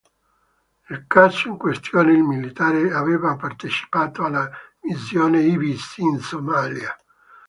Nel 0.87 1.03
caso 1.05 1.47
in 1.47 1.57
questione 1.57 2.13
il 2.13 2.23
militare 2.23 2.91
aveva 2.91 3.35
partecipato 3.35 4.23
alla 4.23 4.49
missione 4.79 5.41
Ibis 5.41 5.97
in 5.97 6.19
Somalia. 6.19 6.97